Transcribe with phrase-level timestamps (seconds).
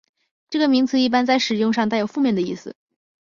[0.49, 2.75] 这个名词一般在使用上带有负面的意思。